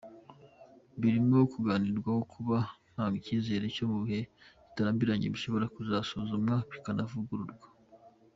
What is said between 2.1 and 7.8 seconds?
nkaba ntanga icyizere ko mu gihe kitarambiranye bishobora kuzasuzumwa bikanavugururwa”.